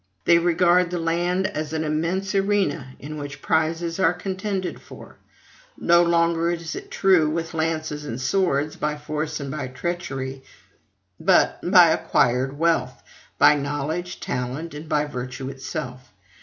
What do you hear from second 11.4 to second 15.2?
by acquired wealth, by knowledge, talent, and by